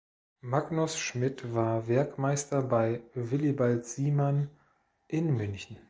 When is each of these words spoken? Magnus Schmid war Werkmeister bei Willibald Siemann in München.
Magnus 0.41 0.97
Schmid 0.97 1.53
war 1.53 1.87
Werkmeister 1.87 2.63
bei 2.63 3.03
Willibald 3.13 3.85
Siemann 3.85 4.49
in 5.07 5.35
München. 5.37 5.77